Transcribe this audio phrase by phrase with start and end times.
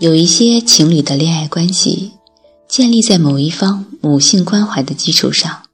[0.00, 2.12] 有一些情侣的恋爱关系
[2.66, 5.64] 建立在某一方母性关怀的基础上，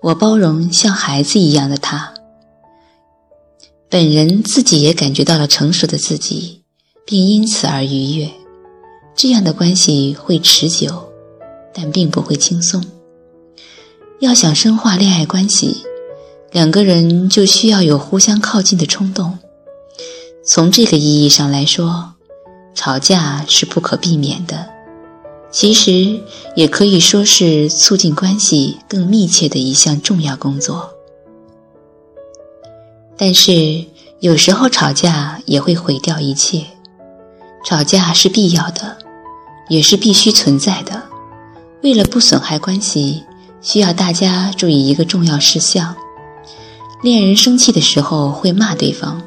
[0.00, 2.14] 我包容像孩子一样的他，
[3.90, 6.62] 本人自己也感觉到了成熟的自己，
[7.04, 8.30] 并因此而愉悦。
[9.14, 11.10] 这样的关系会持久，
[11.74, 12.82] 但并不会轻松。
[14.20, 15.82] 要想深化恋爱关系，
[16.52, 19.38] 两个人就需要有互相靠近的冲动。
[20.42, 22.14] 从这个意义上来说，
[22.74, 24.68] 吵架是不可避免的，
[25.50, 26.20] 其实
[26.56, 30.90] 也可以说是促进关系更密切的一项重要工作。
[33.16, 33.84] 但是
[34.20, 36.64] 有时候吵架也会毁掉一切，
[37.64, 38.96] 吵架是必要的，
[39.68, 41.02] 也是必须存在的。
[41.82, 43.22] 为了不损害关系，
[43.60, 45.94] 需要大家注意一个重要事项：
[47.02, 49.20] 恋人生气的时候会骂对方。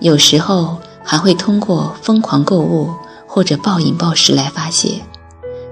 [0.00, 0.78] 有时候
[1.10, 2.90] 还会通过疯狂购物
[3.26, 5.00] 或者暴饮暴食来发泄，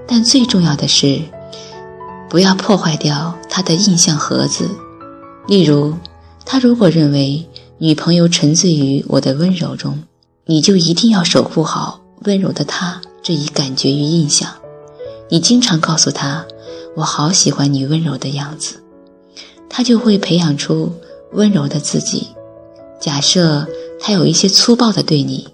[0.07, 1.21] 但最重要的是，
[2.27, 4.67] 不要破坏掉他的印象盒子。
[5.47, 5.93] 例如，
[6.43, 10.01] 他如果认为女朋友沉醉于我的温柔中，
[10.47, 14.51] 你就一定要守护好温柔的他这一感觉与印象。
[15.29, 16.43] 你经常告诉他
[16.97, 18.81] ：“我好喜欢你温柔的样子。”
[19.69, 20.91] 他就会培养出
[21.33, 22.29] 温柔的自己。
[22.99, 23.67] 假设。
[23.99, 25.47] 他有一些粗暴的对你，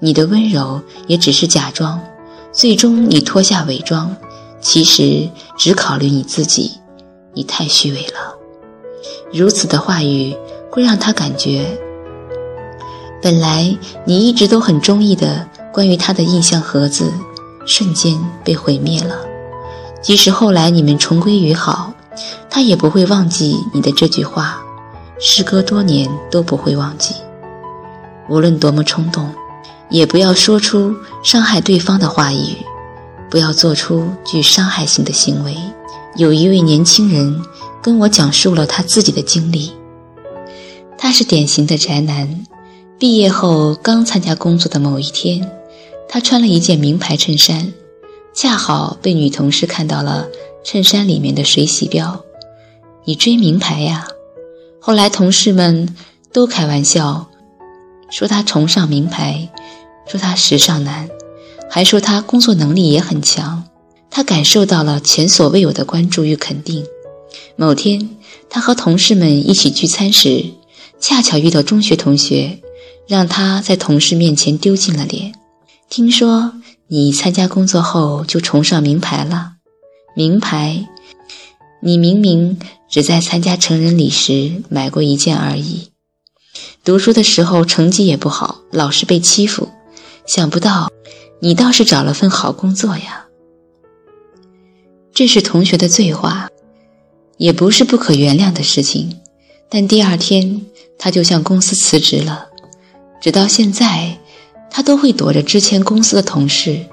[0.00, 2.00] 你的温柔也只是假装，
[2.52, 4.16] 最终你脱下伪装，
[4.60, 6.72] 其实只考虑你自己，
[7.34, 8.34] 你太虚伪了。
[9.32, 10.34] 如此的话语
[10.70, 11.78] 会让他感觉，
[13.22, 17.12] 本来你一直都很中意的关于他的印象盒子，
[17.66, 19.16] 瞬间被毁灭了。
[20.02, 21.92] 即使后来你们重归于好，
[22.48, 24.62] 他也不会忘记你的这句话，
[25.18, 27.14] 时隔多年都不会忘记。
[28.28, 29.30] 无论多么冲动，
[29.90, 32.56] 也不要说出伤害对方的话语，
[33.30, 35.56] 不要做出具伤害性的行为。
[36.16, 37.42] 有一位年轻人
[37.82, 39.72] 跟我讲述了他自己的经历。
[40.96, 42.46] 他是典型的宅男，
[42.98, 45.50] 毕业后刚参加工作的某一天，
[46.08, 47.74] 他穿了一件名牌衬衫，
[48.32, 50.28] 恰好被女同事看到了
[50.64, 52.24] 衬衫里面的水洗标。
[53.04, 54.06] 你追名牌呀？
[54.80, 55.94] 后来同事们
[56.32, 57.28] 都开玩笑。
[58.10, 59.48] 说他崇尚名牌，
[60.06, 61.08] 说他时尚男，
[61.70, 63.64] 还说他工作能力也很强。
[64.10, 66.84] 他感受到了前所未有的关注与肯定。
[67.56, 68.10] 某天，
[68.48, 70.44] 他和同事们一起聚餐时，
[71.00, 72.60] 恰巧遇到中学同学，
[73.08, 75.34] 让他在同事面前丢尽了脸。
[75.88, 76.52] 听说
[76.86, 79.54] 你参加工作后就崇尚名牌了？
[80.14, 80.86] 名牌？
[81.82, 85.90] 你明明只在参加成人礼时买过一件而已。
[86.84, 89.70] 读书的时候成绩也不好，老是被欺负。
[90.26, 90.90] 想不到，
[91.40, 93.24] 你倒是找了份好工作呀。
[95.14, 96.50] 这是同学的醉话，
[97.38, 99.20] 也不是不可原谅的事情。
[99.70, 100.66] 但第二天，
[100.98, 102.48] 他就向公司辞职了。
[103.18, 104.18] 直到现在，
[104.70, 106.84] 他都会躲着之前公司的同事。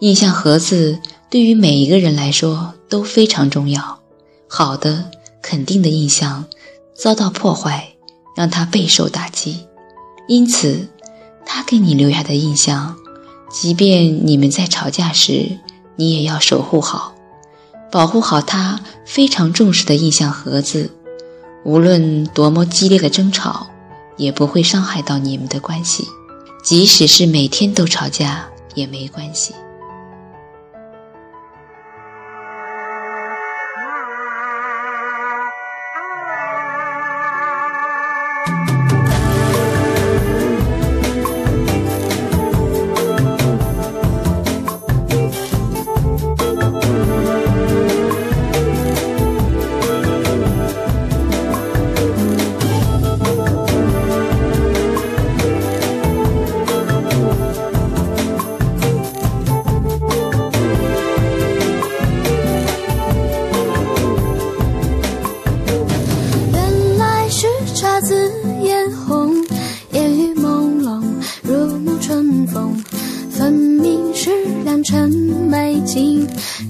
[0.00, 0.98] 印象盒子
[1.30, 4.00] 对于每一个人来说都非常重要，
[4.48, 5.10] 好的、
[5.40, 6.46] 肯定的印象
[6.96, 7.93] 遭到破坏。
[8.34, 9.66] 让他备受打击，
[10.26, 10.88] 因此，
[11.46, 12.96] 他给你留下的印象，
[13.50, 15.58] 即便你们在吵架时，
[15.96, 17.14] 你也要守护好，
[17.90, 20.90] 保护好他非常重视的印象盒子。
[21.64, 23.68] 无论多么激烈的争吵，
[24.16, 26.06] 也不会伤害到你们的关系，
[26.62, 29.54] 即使是每天都吵架也没关系。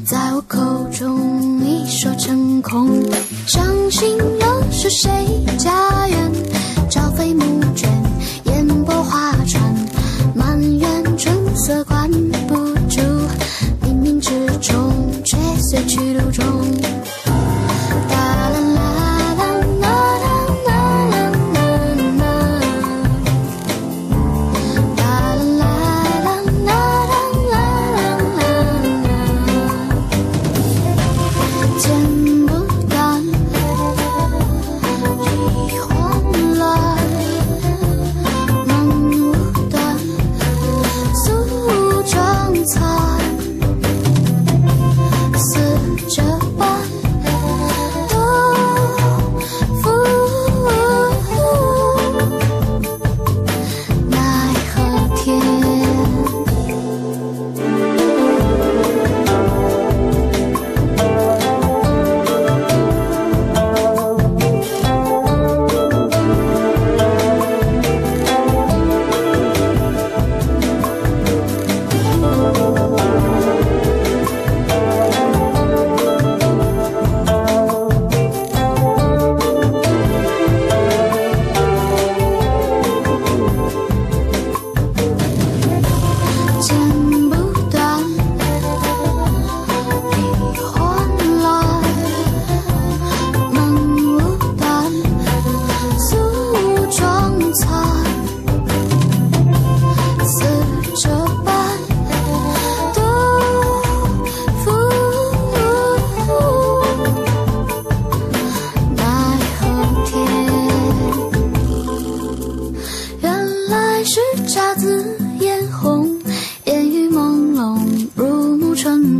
[0.05, 0.59] 在我口
[0.91, 3.03] 中一说成空。
[3.47, 5.11] 伤心了，是谁
[5.59, 6.33] 家园？
[6.91, 7.45] 朝飞暮
[7.75, 8.14] 卷。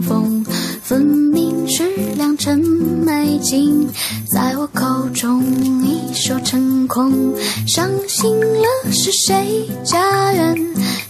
[0.03, 0.45] 风，
[0.83, 1.85] 分明是
[2.17, 3.89] 良辰美景，
[4.33, 5.43] 在我口中
[5.83, 7.35] 一说成空。
[7.67, 10.57] 伤心了是谁家园？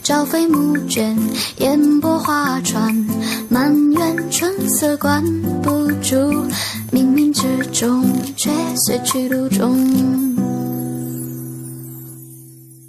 [0.02, 1.16] 朝飞暮卷，
[1.58, 2.94] 烟波画船，
[3.48, 5.25] 满园春色关
[5.62, 6.16] 不住，
[6.92, 7.42] 冥冥之
[7.72, 8.04] 中
[8.36, 8.50] 却
[8.86, 10.33] 随去路中。